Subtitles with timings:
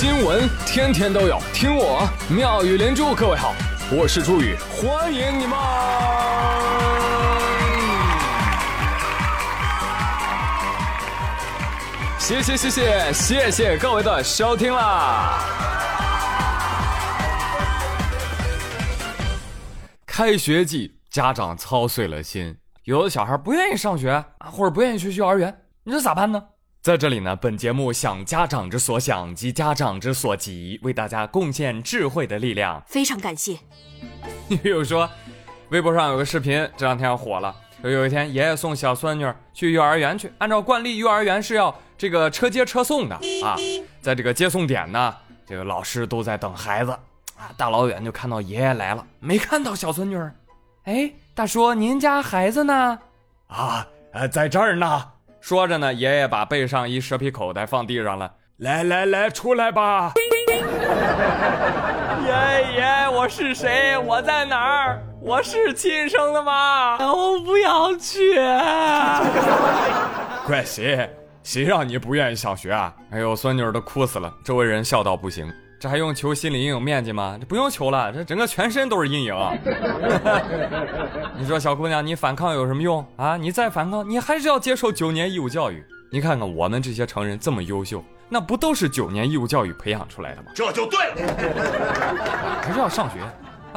[0.00, 3.16] 新闻天天都有，听我妙语连珠。
[3.16, 3.52] 各位好，
[3.90, 5.58] 我是朱宇，欢迎你们。
[12.16, 15.40] 谢谢谢谢谢谢各位的收听啦！
[20.06, 26.40] 开学季，家长操碎了心，有的小孩不愿意上学啊，或者不愿意去幼儿园，你说咋办呢？
[26.88, 32.82] 在这里呢，本节目想家长之所想及家长之所急，为大家贡献智慧的力量。
[32.86, 33.58] 非常感谢。
[34.48, 35.06] 你比如说，
[35.68, 37.54] 微博上有个视频，这两天火了。
[37.82, 43.54] 有一天，爷爷送小孙女去幼儿园去，按照惯例，幼儿园是要这个车接车送的啊。
[44.00, 45.14] 在这个接送点呢，
[45.46, 46.92] 这个老师都在等孩子
[47.36, 50.18] 啊，大老远就看到爷爷来了，没看到小孙女。
[50.84, 52.98] 哎，大叔，您家孩子呢？
[53.48, 55.04] 啊，呃，在这儿呢。
[55.40, 58.30] 说着呢，爷爷把背上一蛇皮口袋放地上了。
[58.58, 60.12] 来来来，出来吧。
[62.24, 62.32] 爷
[62.74, 63.96] 爷，我是谁？
[63.98, 65.00] 我在哪儿？
[65.20, 66.98] 我是亲生的吗？
[67.00, 68.34] 我不要去。
[70.44, 71.08] 怪谁？
[71.44, 72.92] 谁让你不愿意上学啊？
[73.12, 75.50] 哎呦，孙女都哭死了，周围人笑到不行。
[75.80, 77.36] 这还用求心理阴影面积吗？
[77.40, 79.34] 这不用求了，这整个全身都是阴影。
[81.38, 83.36] 你说小姑娘，你反抗有什么用啊？
[83.36, 85.84] 你再反抗，你还是要接受九年义务教育。
[86.10, 90.50] 你看看我们这些成人这么优秀，那不都是九年义务教育培养出来的吗？
[90.54, 93.20] 这就对了，还是要上学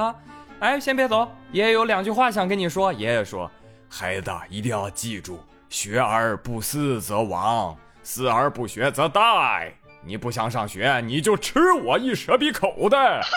[0.01, 0.15] 啊！
[0.59, 2.93] 哎，先别走，爷爷有两句话想跟你说。
[2.93, 3.51] 爷爷说
[3.89, 9.71] ：“孩子一定要记住，学而不思则罔，思而不学则殆。”
[10.03, 13.21] 你不想上学，你就吃我一蛇皮口袋。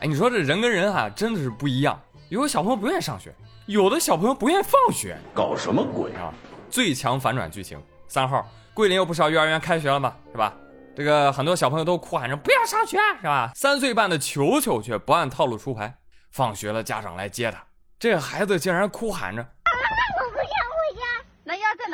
[0.00, 1.98] 哎，你说这人跟人啊，真的是不一样。
[2.28, 3.34] 有的小朋友不愿意上学，
[3.66, 6.32] 有的小朋友不愿意放学，搞什么鬼啊？
[6.70, 10.54] 最强反转剧情，三号，桂林有不少幼儿园开学了嘛，是吧？
[10.94, 13.50] 这个很多小朋友都哭喊着不要上学，是吧？
[13.54, 15.94] 三岁半的球球却不按套路出牌，
[16.30, 17.62] 放学了家长来接他，
[17.98, 19.46] 这个孩子竟然哭喊着。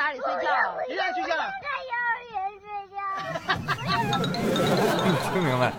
[0.07, 0.47] 哪里睡觉？
[0.87, 1.35] 谁在睡觉？
[1.35, 2.97] 在幼儿园睡觉。
[5.33, 5.73] 听明白？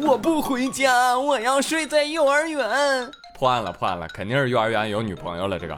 [0.00, 3.10] 我不回家，我要睡在幼儿园。
[3.36, 5.58] 破案了，破案了，肯定是幼儿园有女朋友了。
[5.58, 5.76] 这个，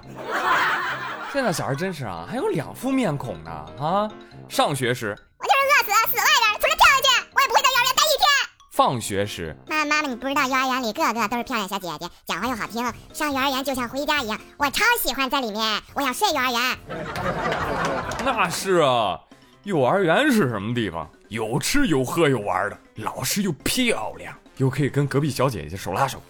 [1.32, 3.50] 现在小孩真是啊，还有两副面孔呢
[3.81, 4.06] 啊！
[4.50, 5.74] 上学时，我就是
[8.77, 16.61] 放学时，妈妈妈，你不知道幼儿园里个个都是漂亮小姐姐，讲话又好听，上幼儿园就像回家一样，我超喜欢在里面，我想睡幼儿园。
[18.27, 19.21] 那是啊，
[19.63, 21.09] 幼儿园是什么地方？
[21.29, 26.21] 有吃有喝有玩的，老师又漂亮，又可以跟隔壁小姐姐手拉手，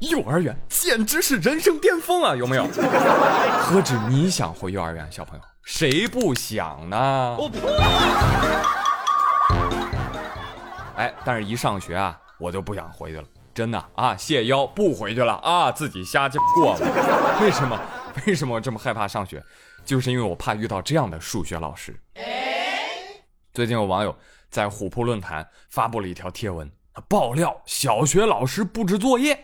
[0.00, 2.34] 幼儿园简直是人生巅峰啊！
[2.34, 2.66] 有没有？
[3.62, 7.36] 何止你想回幼儿园，小朋友，谁不想呢？
[10.98, 16.80] 哎，但是一上学啊，我就不想回去了，真的啊，谢邀不回去了啊，自己瞎过吧。
[17.40, 17.80] 为什么？
[18.26, 19.40] 为什么我这么害怕上学？
[19.84, 21.96] 就是因为我怕遇到这样的数学老师。
[23.54, 24.12] 最近有网友
[24.50, 26.68] 在虎扑论坛发布了一条贴文，
[27.08, 29.38] 爆料小学老师布置作业。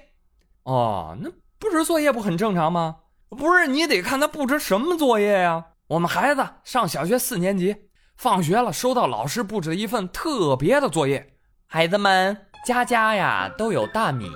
[0.64, 2.96] 哦，那布置作业不很正常吗？
[3.30, 5.66] 不是，你得看他布置什么作业呀。
[5.86, 7.76] 我们孩子上小学四年级，
[8.16, 11.33] 放学了收到老师布置的一份特别的作业。
[11.66, 14.30] 孩子们，家家呀都有大米。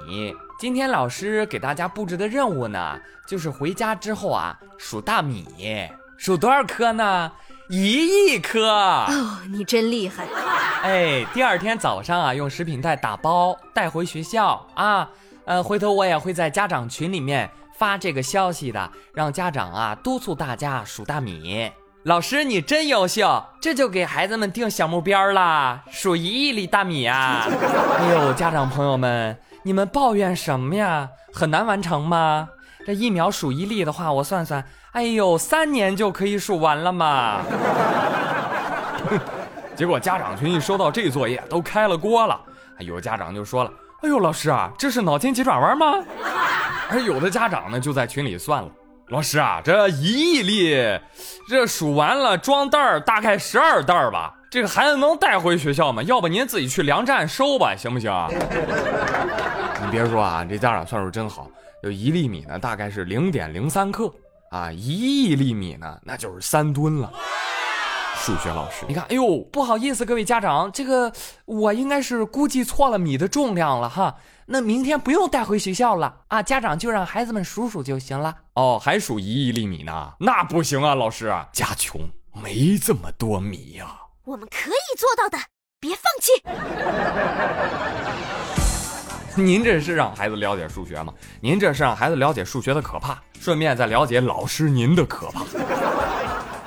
[0.58, 5.46] 今天老师给大家布置的任务呢，就是回家之后啊数大米，
[6.16, 7.30] 数多少颗呢？
[7.68, 8.70] 一亿颗。
[8.70, 10.26] 哦，你真厉害。
[10.82, 15.08] 哎，第二天早上啊，用食品袋打包带回学校啊。
[15.44, 21.70] 呃，回头我也会在家长群里面发这个消息的，让家长啊督促大家数大米。
[22.08, 27.44] 老师，你真优秀，这就给孩子们定小目标啦，数一亿粒大米啊！
[28.00, 31.06] 哎呦，家长朋友们，你们抱怨什么呀？
[31.34, 32.48] 很难完成吗？
[32.86, 37.42] 这一秒数一粒的话，我算算，哎呦，三年就可以数完了嘛！
[39.76, 42.40] 结果家长群一收到这作业，都开了锅了。
[42.78, 43.70] 有家长就说了
[44.00, 45.98] ：“哎呦，老师啊，这是脑筋急转弯吗？”
[46.88, 48.70] 而有的家长呢，就在群里算了。
[49.10, 51.00] 老师啊，这一亿粒，
[51.48, 54.34] 这数完了装袋儿大概十二袋儿吧。
[54.50, 56.02] 这个孩子能带回学校吗？
[56.02, 58.12] 要不您自己去粮站收吧，行不行？
[59.82, 61.50] 你别说啊，这家长算数真好。
[61.82, 64.12] 就一粒米呢，大概是零点零三克
[64.50, 67.10] 啊，一亿粒米呢，那就是三吨了。
[68.28, 68.84] 数学老师。
[68.86, 71.10] 你看，哎呦，不好意思，各位家长，这个
[71.46, 74.16] 我应该是估计错了米的重量了哈。
[74.44, 78.36] 那明天不用带回学校了啊，家长就让孩子们数数就行了。
[78.52, 80.12] 哦，还数一亿粒米呢？
[80.20, 82.02] 那不行啊，老师，家穷，
[82.34, 83.96] 没这么多米呀。
[84.24, 85.38] 我们可以做到的，
[85.80, 86.32] 别放弃。
[89.42, 91.14] 您这是让孩子了解数学吗？
[91.40, 95.46] 您这是让孩子了解数学的可怕，顺便再了解老师您的可怕。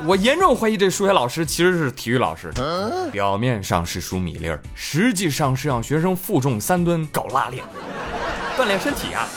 [0.04, 2.52] 我严重怀疑这数学老师其实是体育老师，
[3.12, 7.64] 表面上是数米粒儿，实际上是让学生负重三吨搞拉练，
[8.58, 9.28] 锻炼身体啊。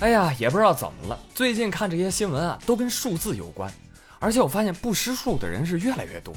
[0.00, 3.72] 哎呀，也不知道怎么了，最近看这些新闻啊，都跟数字有关，
[4.18, 6.34] 而且我发现不识数的人是越来越多。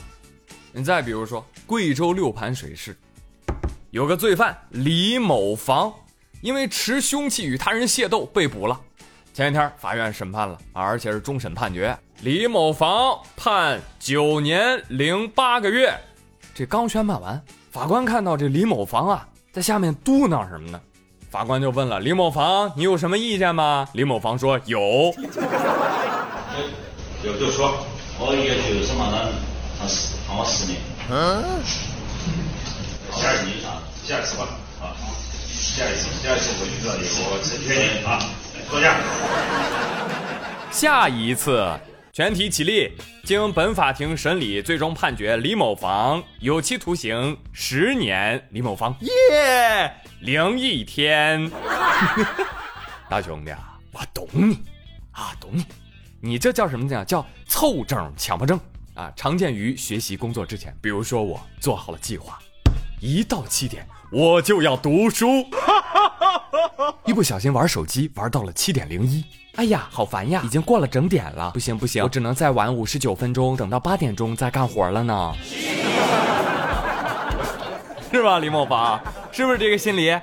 [0.72, 2.96] 你再比如说，贵州六盘水市
[3.90, 5.92] 有个罪犯李某房，
[6.42, 8.80] 因为持凶器与他人械斗被捕了。
[9.33, 15.98] 前一天法院审判了，而且是终审判决，李某房判九年零八个月。
[16.54, 17.42] 这刚宣判完，
[17.72, 20.81] 法官看到这李某房啊，在下面嘟囔什么呢？
[21.30, 24.80] 法官就问了李某房：“你有什么意见吗？”李某房说：“有。”
[27.24, 27.72] 有就说，
[28.19, 29.31] 我一个就是嘛呢，
[29.80, 30.78] 判十判我十年。
[31.10, 31.42] 嗯。
[33.16, 34.44] 下一次啊，下一次吧，
[34.81, 34.92] 啊，
[35.56, 38.19] 下一次，下一次我遇到你，我成全你啊。
[38.69, 39.00] 坐下。
[40.72, 41.68] 下一次，
[42.13, 42.92] 全体起立。
[43.24, 48.48] 经本法庭审理，最终判决李某房有期徒刑十年。
[48.50, 51.50] 李某房耶零一天。
[53.08, 53.52] 大兄弟，
[53.92, 54.60] 我懂你
[55.12, 55.66] 啊，懂你。
[56.19, 57.06] 你这叫什么讲？
[57.06, 58.60] 叫凑整强迫症
[58.96, 60.75] 啊，常见于学习工作之前。
[60.81, 62.40] 比如说，我做好了计划，
[63.00, 65.46] 一到七点我就要读书。
[67.06, 69.24] 一不小心玩手机玩到了七点零一，
[69.56, 70.42] 哎呀，好烦呀！
[70.45, 75.33] 已经过了整点了，不行不行，我只能再晚五十九分钟，等到八点钟再干活了呢。
[78.12, 79.00] 是吧，李某房？
[79.31, 80.13] 是不是这个心理？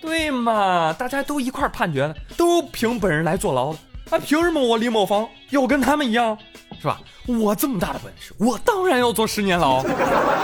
[0.00, 3.78] 对嘛，大家都一块判决了，都凭本人来坐牢了，
[4.10, 6.36] 啊，凭什么我李某房要跟他们一样？
[6.80, 7.00] 是吧？
[7.26, 9.88] 我这么大的本事，我当然要坐十年牢， 是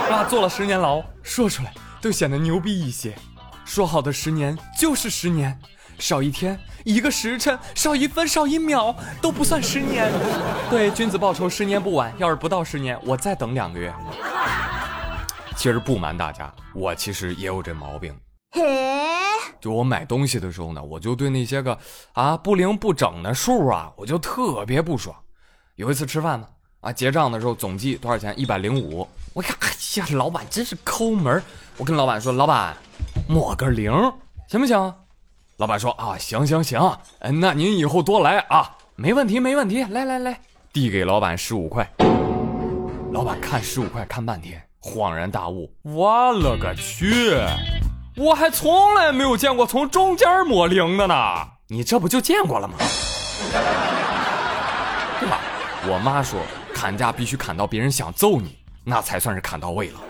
[0.09, 0.25] 吧？
[0.29, 1.71] 坐了十年牢，说出来
[2.01, 3.13] 都显得牛逼一些。
[3.71, 5.57] 说好的十年就是十年，
[5.97, 10.11] 少一天、一个时辰、少一分、少一秒都不算十年。
[10.69, 12.13] 对，君子报仇，十年不晚。
[12.17, 13.93] 要是不到十年，我再等两个月。
[15.55, 18.13] 其实不瞒大家，我其实也有这毛病。
[19.61, 21.79] 就我买东西的时候呢，我就对那些个
[22.11, 25.15] 啊不灵不整的数啊，我就特别不爽。
[25.77, 26.45] 有一次吃饭呢，
[26.81, 28.37] 啊结账的时候总计多少钱？
[28.37, 29.07] 一百零五。
[29.31, 31.41] 我看，哎呀，老板真是抠门
[31.77, 32.75] 我跟老板说，老板。
[33.31, 33.89] 抹个零
[34.49, 34.93] 行不行？
[35.55, 36.97] 老板说啊，行行行，
[37.39, 39.85] 那您以后多来啊，没问题没问题。
[39.85, 40.37] 来来来，
[40.73, 41.89] 递给老板十五块。
[43.13, 47.37] 老板看十五块看半天，恍然大悟，我勒个去！
[48.17, 51.15] 我还从来没有见过从中间抹零的呢。
[51.69, 52.75] 你这不就见过了吗？
[55.21, 55.39] 对吧？
[55.87, 56.37] 我妈说
[56.75, 60.01] 砍价必须砍到别人想揍你，那才算是砍到位了。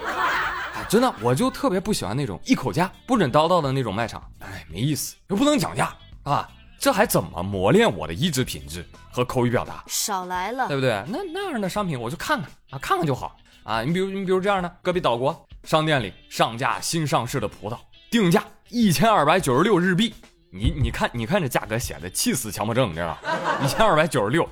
[0.92, 6.46] 真的，我就特别不喜欢那种一口价不准叨叨的那种卖场，哎，没意思，又不能讲价啊，
[6.78, 9.82] 这还怎么磨练我的意志品质和口语表达？
[9.88, 11.02] 少来了，对不对？
[11.08, 13.82] 那那样的商品我就看看啊，看看就好啊。
[13.84, 17.78] 你比如你比如这样的，隔壁岛国商店里上架新上市的葡萄，
[18.10, 20.14] 定价一千二百九十六日币，
[20.52, 23.60] 你你看你看这价格写的气死强迫症，你知道吧？
[23.64, 24.46] 一千二百九十六，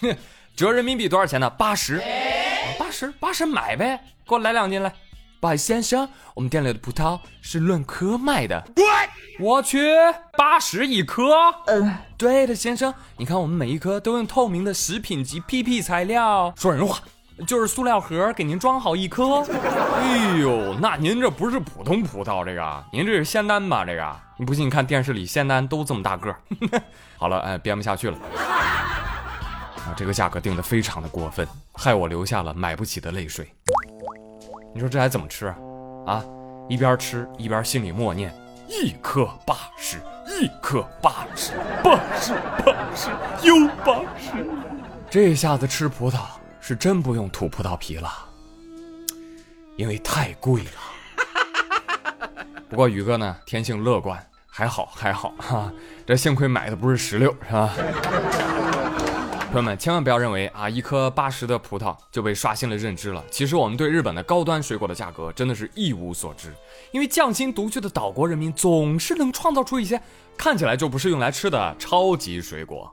[0.56, 1.50] 折人民币多少钱呢？
[1.50, 2.02] 八十，
[2.78, 4.90] 八十八十买呗，给我来两斤来。
[5.42, 8.64] 不好意思，先生，我们店里的葡萄是论颗卖的。
[9.40, 9.80] 我去，
[10.38, 11.34] 八十一颗？
[11.66, 16.54] 嗯，对的，先生，你看我们每一颗都用透明的食品级 PP 材料。
[16.56, 17.00] 说人话，
[17.44, 19.40] 就是塑料盒给您装好一颗。
[19.40, 23.84] 哎呦，那您这不是普通葡萄，这个您这是仙丹吧？
[23.84, 26.32] 这个你不信，你看电视里仙丹都这么大个。
[27.18, 28.16] 好了，哎，编不下去了。
[28.38, 33.52] 啊，这个价格定的非常的过分，害我流下了买不起的泪水。
[34.74, 35.56] 你说这还怎么吃啊？
[36.06, 36.24] 啊，
[36.68, 38.34] 一边吃一边心里默念：
[38.66, 41.52] 一颗八十，一颗八十，
[41.82, 42.32] 八十
[42.64, 43.10] 八十
[43.46, 44.46] 又八十。
[45.10, 46.20] 这下子吃葡萄
[46.58, 48.10] 是真不用吐葡萄皮了，
[49.76, 50.70] 因为太贵了。
[52.70, 55.70] 不过宇哥呢，天性乐观，还好还好哈。
[56.06, 57.70] 这幸亏买的不是石榴，是吧？
[59.52, 63.22] 朋友们，千万不要认为啊，一颗八十的葡萄就被刷新了认知了。
[63.30, 66.50] 其实我们对日本的高端水果的价格真的是一无所知，
[66.90, 70.00] 因为匠心独具的岛国人民总是能创造出一些
[70.38, 72.90] 看起来就不是用来吃的超级水果。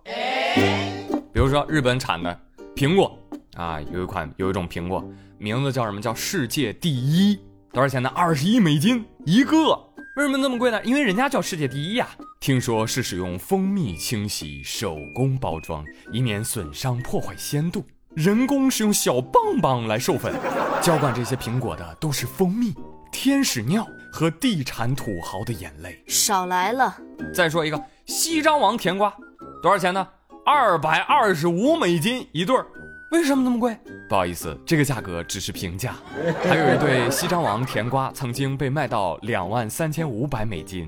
[1.31, 2.37] 比如说日本产的
[2.75, 3.17] 苹果
[3.55, 5.01] 啊，有一款有一种苹果，
[5.37, 6.01] 名字叫什么？
[6.01, 7.39] 叫世界第一，
[7.71, 8.11] 多少钱呢？
[8.13, 9.79] 二十一美金一个。
[10.15, 10.83] 为什么那么贵呢？
[10.83, 12.07] 因为人家叫世界第一呀。
[12.39, 17.85] 听说是使用蜂蜜清洗、手工包装，以免损伤破坏鲜度。
[18.15, 20.33] 人工使用小棒棒来授粉，
[20.81, 22.73] 浇灌这些苹果的都是蜂蜜、
[23.11, 26.03] 天使尿和地产土豪的眼泪。
[26.07, 26.97] 少来了，
[27.33, 29.15] 再说一个西张王甜瓜，
[29.61, 30.05] 多少钱呢？
[30.45, 32.65] 二百二十五美金一对儿。
[33.11, 33.75] 为什么那么贵？
[34.07, 35.95] 不好意思，这个价格只是平价。
[36.47, 40.87] 还有一对西张王甜瓜曾经被卖到两万三千五百美金。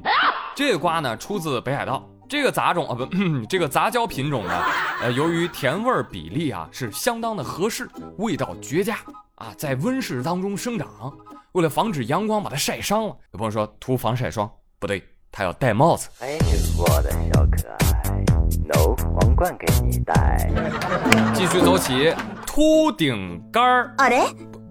[0.56, 2.08] 这个瓜呢，出自北海道。
[2.30, 3.06] 这个杂种啊，不，
[3.50, 4.64] 这个杂交品种呢，
[5.02, 8.98] 呃，由于甜味比例啊是相当的合适，味道绝佳
[9.36, 11.12] 啊，在温室当中生长。
[11.54, 14.50] 为了防止阳光把它晒伤了，有朋友说涂防晒霜
[14.80, 16.08] 不对，他要戴帽子。
[16.20, 16.38] 哎，
[16.78, 18.41] 我的小可爱
[18.74, 20.50] 皇冠给你戴。
[21.34, 22.14] 继续走起，
[22.46, 23.94] 秃顶杆儿。
[23.98, 24.26] 啊嘞，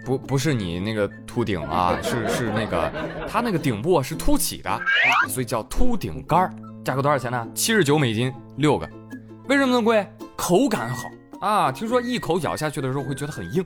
[0.05, 2.91] 不不是你那个秃顶啊，是是那个
[3.29, 4.81] 它那个顶部是凸起的，
[5.29, 6.53] 所以叫秃顶杆儿。
[6.85, 7.47] 价格多少钱呢？
[7.55, 8.89] 七十九美金六个。
[9.49, 10.07] 为什么那么贵？
[10.37, 11.09] 口感好
[11.47, 11.71] 啊！
[11.71, 13.65] 听说一口咬下去的时候会觉得很硬，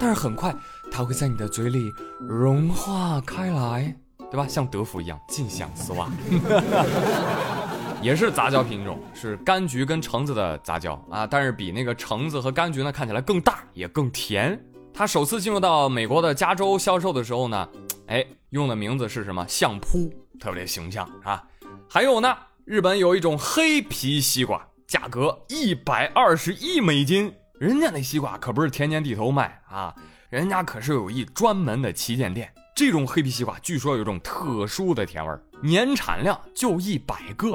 [0.00, 0.54] 但是很快
[0.90, 3.94] 它会在你的嘴里融化开来，
[4.30, 4.46] 对吧？
[4.48, 6.08] 像德芙一样尽享丝袜。
[8.04, 14.62] 也是杂交品种，是柑橘跟橙子的杂交啊，但是比那个橙子和柑橘呢看起来更大，也更甜。
[14.92, 17.66] 它首次进入到美国的加州销售的时候呢，
[18.08, 19.42] 哎，用的名字是什么？
[19.48, 21.42] 相扑，特别形象啊。
[21.88, 22.36] 还有呢。
[22.66, 27.30] 日本有一种黑皮西瓜，价格一百二十一美金。
[27.58, 29.94] 人家那西瓜可不是天天地头卖啊，
[30.30, 32.50] 人家可是有一专门的旗舰店。
[32.74, 37.48] 这种黑皮西瓜据说有一种特殊的甜味儿，年产量就一百个，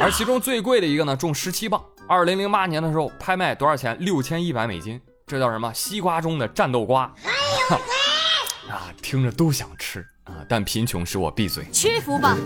[0.00, 1.80] 而其中最贵的一个呢，重十七磅。
[2.08, 3.96] 二零零八年的时候拍卖多少钱？
[4.00, 5.00] 六千一百美金。
[5.28, 5.72] 这叫什么？
[5.72, 7.02] 西瓜中的战斗瓜。
[8.68, 11.64] 啊，听着都想吃啊，但贫穷使我闭嘴。
[11.72, 12.36] 屈服吧。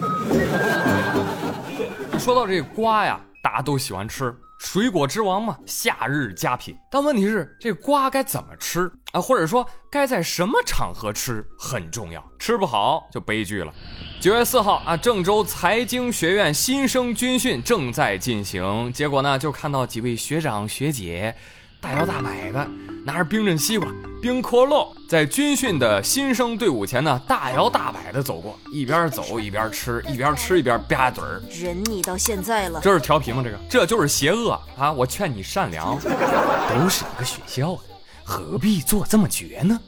[2.18, 6.76] 说到这个瓜呀，大家都喜欢吃，水果之王嘛，夏日佳品。
[6.90, 9.20] 但问题是，这瓜该怎么吃啊？
[9.20, 13.72] 或者说该在什么场合吃很重要，吃不好就悲剧了。
[14.20, 21.32] 九月四号啊，郑州财经学院新生军训正在进行，结果呢，就看到几位学长学姐
[21.80, 22.68] 大摇大摆的
[23.06, 23.88] 拿着冰镇西瓜。
[24.20, 31.40] 冰可乐在军训的新生队伍前呢，大摇大摆的走过，一边走一边吃，一边吃一边吧嘴儿。
[31.48, 33.40] 忍你到现在了，这是调皮吗？
[33.44, 34.90] 这个，这就是邪恶啊！
[34.90, 37.80] 我劝你善良， 都是一个学校的，
[38.24, 39.78] 何必做这么绝呢？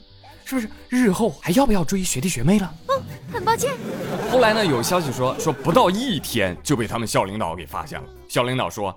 [0.44, 0.70] 是不是？
[0.88, 2.72] 日后还要不要追学弟学妹了？
[2.88, 3.72] 嗯，很抱歉。
[4.30, 8.06] 后来呢，有消息说，说不到一天就被他们校领导给发现了。
[8.28, 8.96] 校领导说，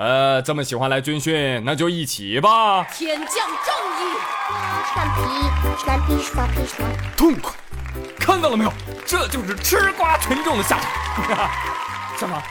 [0.00, 2.82] 呃，这么喜欢来军训，那就一起吧。
[2.84, 4.16] 天降正义。
[7.14, 7.52] 痛快！
[8.18, 8.72] 看到了没有？
[9.04, 11.50] 这就是吃瓜群众的下场。
[12.16, 12.42] 小马，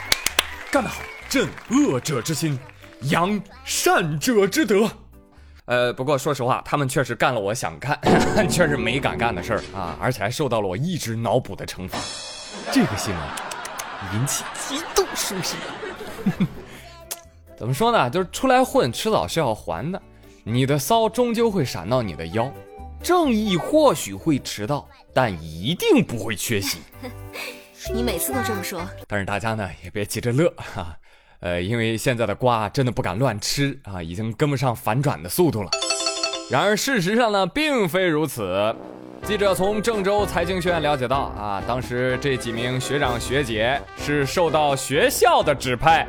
[0.70, 0.98] 干得好！
[1.28, 2.60] 朕恶者之心，
[3.02, 4.88] 扬善者之德。
[5.66, 8.00] 呃，不过说实话，他们确实干了我想干，
[8.48, 11.98] 确实没敢干的事儿啊，而且还受到了我一直脑补的惩罚。
[12.72, 13.24] 这个新闻
[14.14, 15.58] 引起极度舒心。
[17.60, 18.10] 怎么说呢？
[18.10, 20.02] 就是出来混，迟早是要还的。
[20.46, 22.50] 你的骚终究会闪到你的腰，
[23.04, 26.80] 正义或许会迟到，但一定不会缺席。
[27.94, 30.96] 你每次都这么说，但是大家呢也别急着乐哈，
[31.42, 35.70] 呃，因为现在的瓜真的不敢乱吃啊，已经跟不上反转的速度了。
[36.50, 38.74] 然而事实上呢，并非如此。
[39.24, 46.08] 记者从郑州财经学院了解到啊，当时这几名学长学姐是受到学校的指派，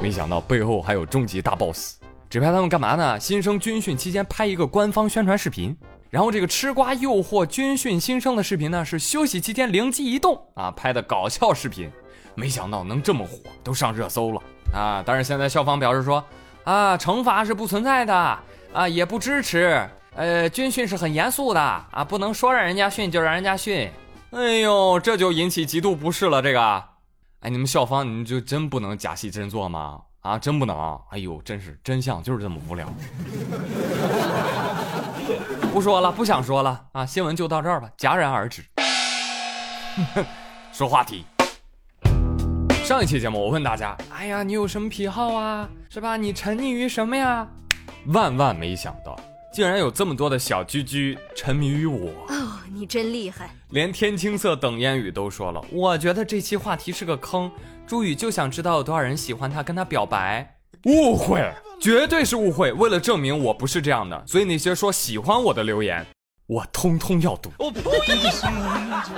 [0.00, 1.96] 没想到背后还有终极大 boss。
[2.30, 3.20] 指派他们干嘛呢？
[3.20, 5.76] 新生军训期间拍一个官方宣传视频，
[6.08, 11.90] 然后这个吃瓜诱惑军训新生的视频呢，是休息期间灵机一动啊拍的搞笑视频，
[12.34, 14.40] 没想到能这么火，都上热搜了
[14.72, 15.02] 啊！
[15.04, 16.24] 但是现在校方表示说
[16.64, 18.14] 啊，惩罚是不存在的
[18.72, 23.90] 啊，也不支持，呃，军训是很严肃的啊，不能说让人家训就让人家训。
[24.30, 26.40] 哎呦，这就引起极度不适了。
[26.40, 26.84] 这个，
[27.40, 30.00] 哎，你们校方你们就真不能假戏真做吗？
[30.22, 30.76] 啊，真不能！
[31.10, 32.88] 哎呦，真是真相就是这么无聊。
[35.72, 37.06] 不说了，不想说了啊！
[37.06, 38.64] 新闻就到这儿吧，戛然而止。
[40.72, 41.24] 说话题。
[42.82, 45.68] 上一期节目我问大家，哎呀，你有什么癖好啊？
[45.90, 46.16] 是吧？
[46.16, 47.46] 你沉溺于什么呀？
[48.06, 49.16] 万万没想到，
[49.56, 52.10] 竟然有这么多的小居居沉迷于我。
[52.28, 53.56] 哦，你真厉害！
[53.70, 57.50] 连天青色等烟雨都说了，我觉得这期话题是个坑。
[57.86, 60.58] 朱宇就想知道有多少人喜欢他，跟他表白。
[60.84, 61.42] 误会，
[61.80, 62.70] 绝对是误会。
[62.70, 66.06] 为了证明我不是这样的，所以那些说喜欢我的留言，
[66.46, 67.50] 我通通要读。
[67.58, 67.82] 我呸！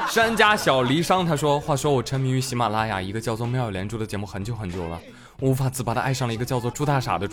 [0.09, 4.99] 山家小离殇他说：“话说我沉迷于喜马拉雅一个叫做妙语连珠的节目很久很久了，
[5.41, 7.29] 我无法自拔的爱上了一个叫做朱大傻的。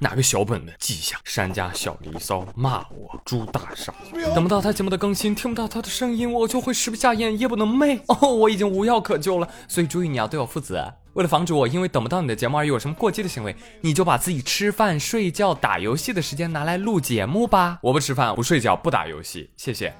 [0.00, 1.18] 哪个小本本记一下？
[1.24, 3.92] 山家小离骚骂我朱大傻，
[4.34, 7.98] 等不到他节目的更新，听不到他的声音，我就会食不下咽，夜不能寐。
[8.06, 17.78] 哦，我已经无药可救了，所以注意你要对我负责。”为了防止我因为等不到你的节目而有什么过激的行为，你就把自己吃饭、睡觉、打游戏的时间拿来录节目吧。
[17.82, 19.92] 我不吃饭，不睡觉，不打游戏，谢谢。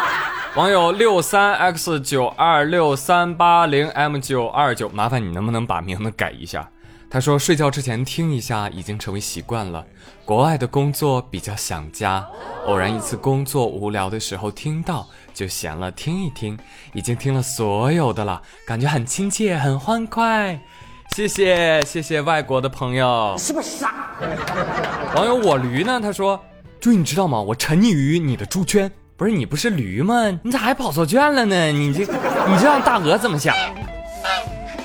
[0.56, 6.68] 网友六三 x 九二六三八零 m 九二九，麻烦你能不能把名字改一下？
[7.10, 9.82] 他说睡觉之前听一下已经成为习惯了。
[10.26, 12.26] 国外的工作比较想家，
[12.66, 15.06] 偶然一次工作无聊的时候听到。
[15.32, 16.58] 就闲了，听一听，
[16.92, 20.60] 已经听了所有的了，感觉很亲切，很欢快。
[21.14, 23.94] 谢谢谢谢外国的朋友，是不是傻？
[25.14, 25.98] 网友我驴呢？
[26.02, 26.38] 他说
[26.78, 27.40] ：“注意，你知道吗？
[27.40, 28.90] 我沉溺于你的猪圈。
[29.16, 30.38] 不是你不是驴吗？
[30.42, 31.72] 你咋还跑错圈了呢？
[31.72, 33.54] 你这你这让大鹅怎么想？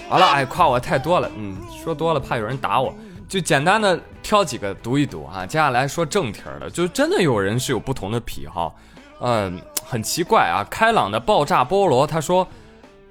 [0.08, 1.53] 好了，哎，夸我太多了，嗯，
[1.84, 2.96] 说多了怕有人打我，
[3.28, 5.46] 就简单的挑几个读一读啊。
[5.46, 8.76] 接下来说正题的，就真的有人是有不同的癖好，
[9.20, 9.62] 嗯。
[9.86, 10.66] 很奇怪啊！
[10.72, 12.48] 开朗的爆炸菠萝他说：“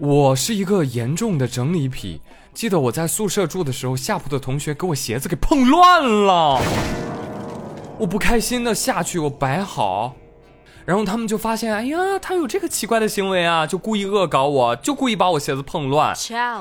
[0.00, 2.18] 我是一个严重的整理癖。
[2.54, 6.60] 记得我在宿舍住的时候，下铺的同学给我鞋子给碰乱了，
[7.98, 10.14] 我不开心的下去，我摆好，
[10.84, 16.14] 然后他们就发现，哎呀，他有这个奇怪的行为啊，就故意恶搞我，就故意把我鞋子碰乱，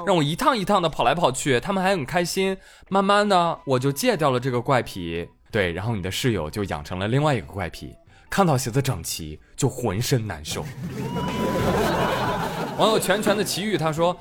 [0.05, 2.57] 让我一趟一趟的跑来跑去，他们还很开心。
[2.89, 5.27] 慢慢的，我就戒掉了这个怪癖。
[5.51, 7.95] 对，然后你的室友就养成了另外一个怪癖。”
[8.29, 10.63] 看到鞋子整齐就浑身难受。
[12.79, 14.15] 网友全全的奇遇他说：“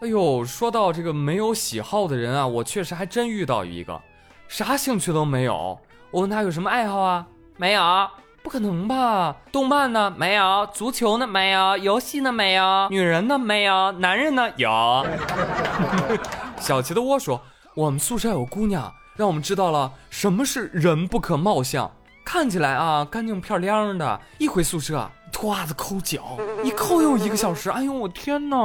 [0.00, 3.98] 哎呦，说到这个没有喜好的人啊，我确实还真遇到一个，
[4.46, 5.78] 啥兴趣都没有。
[6.10, 7.26] 我问他有什么爱好啊？
[7.56, 7.82] 没有，
[8.46, 9.34] 不可能吧？
[9.50, 10.08] 动漫呢？
[10.16, 11.26] 没有，足球呢？
[11.26, 12.30] 没有，游戏呢？
[12.30, 13.36] 没有，女人呢？
[13.36, 14.48] 没有，男人呢？
[14.54, 15.04] 有。
[16.60, 17.42] 小齐的窝说：
[17.74, 21.90] 我们宿舍有姑娘，让我们知道了什么是人不可貌相。”
[22.24, 27.68] 看起来啊，干净漂亮的，一回宿舍脱袜子抠脚，一抠又一个小时。
[27.68, 28.56] 哎呦，我天哪！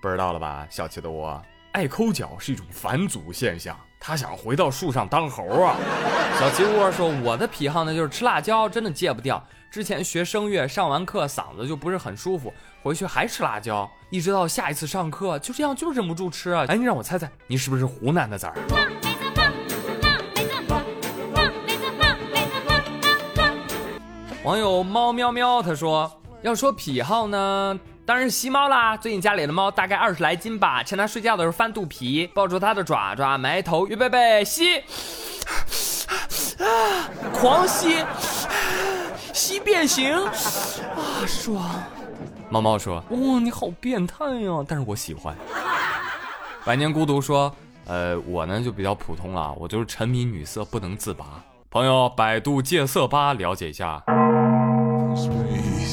[0.00, 5.76] 不知道了吧，小齐的窝，爱抠脚是一种返祖现象，他想回到树上当猴啊。
[6.38, 9.42] 小鸡窝说，我的癖好呢就是吃辣椒，真的戒不掉。
[9.70, 12.52] 之前学声乐，上完课嗓子就不是很舒服，
[12.82, 16.50] 回去还吃辣椒，一直到下一次上课，就这样就忍不住吃。
[16.52, 18.56] 哎，你让我猜猜，你是不是湖南的崽儿？
[24.42, 26.10] 网友猫喵喵他说
[26.42, 27.78] ：“要说癖好呢，
[28.10, 28.96] 当然是吸猫啦。
[28.96, 34.78] 最近家里的猫大概二十来斤吧，趁它睡觉的时候翻肚皮，抱住它的爪爪，埋头，预备备，吸，
[36.58, 38.04] 啊，狂吸，
[39.32, 40.32] 吸变形，啊，
[41.24, 41.64] 爽。”
[42.50, 44.64] 猫猫说：“哇，你好变态呀！
[44.66, 45.32] 但是我喜欢。”
[46.66, 47.54] 百年孤独说
[47.86, 51.24] ：“呃，我呢就比较普通了，我就是沉迷女色不能自拔。
[51.70, 54.02] 朋友，百度戒色吧了解一下。”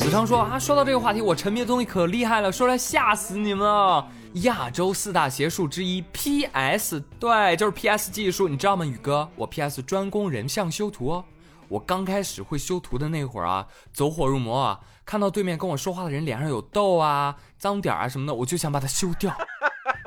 [0.07, 4.07] 子昌说啊，说到这个话题，我沉迷的东西可厉害了，说来吓死你们了。
[4.35, 8.85] 亚洲四大邪术之一 PS，对，就是 PS 技术，你知道吗？
[8.85, 11.25] 宇哥，我 PS 专攻人像修图哦。
[11.67, 19.35] 我刚开始会修图的那会儿啊，走火入魔啊，看到对面跟我说话的人脸上有痘啊、脏点啊什么的，我就想把它修掉。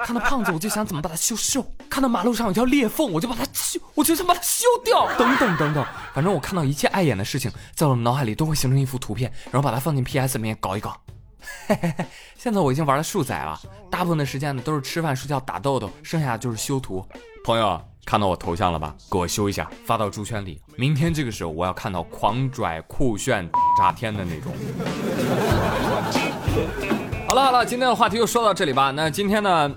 [0.04, 5.06] 看到胖子，我就想怎么把他修瘦；看到马路上有条裂缝，我就把它修，我就想把它修掉。
[5.18, 10.96] 等等等等，反正我看到一切碍眼的事情，在我的脑海里都会形成一幅图片，然后把它放进 PS 里面搞一搞。
[11.66, 12.04] 嘿嘿嘿，
[12.36, 13.58] 现在我已经玩了数载了，
[13.90, 17.04] 大部分的时间呢都是吃饭、睡觉、打豆豆，剩下的就是修图。
[17.44, 18.94] 朋友看到我头像了吧？
[19.10, 20.60] 给我修一下，发到猪圈里。
[20.76, 24.52] 明天这个时候，我要看到狂拽酷炫炸天的那种。
[27.26, 28.90] 好了好了，今天的话题就说到这里吧。
[28.90, 29.74] 那今天呢？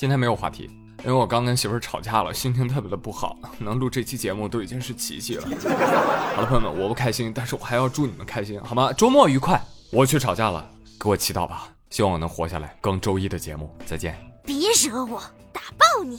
[0.00, 0.70] 今天没有话题
[1.04, 5.46] 因为我刚跟媳妇吵架了心情特别的不好能录这期节目都已经是奇迹了。
[6.34, 8.94] 好了朋友们我不开心但是我还要祝你们开心好吗？
[8.94, 10.66] 周末愉快我去吵架了
[10.98, 14.16] 给我祈祷吧希望我能活下来更周一的节目再见。
[14.42, 14.56] 别
[14.88, 16.16] 惹我打爆你。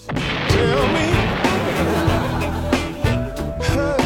[0.50, 0.86] Tell
[3.98, 4.01] me.